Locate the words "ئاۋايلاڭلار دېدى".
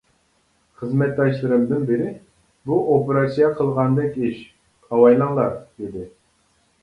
4.89-6.07